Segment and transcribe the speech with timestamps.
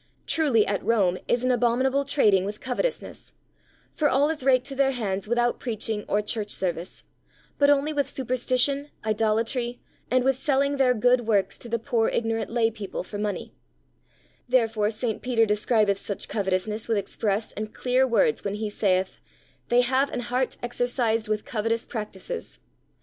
[0.25, 3.33] Truly at Rome is an abominable trading with covetousness,
[3.93, 7.03] for all is raked to their hands without preaching or church service,
[7.59, 9.79] but only with superstition, idolatry,
[10.09, 13.53] and with selling their good works to the poor ignorant lay people for money;
[14.49, 15.21] therefore St.
[15.21, 19.21] Peter describeth such covetousness with express and clear words when he saith,
[19.69, 22.57] "They have an heart exercised with covetous practices."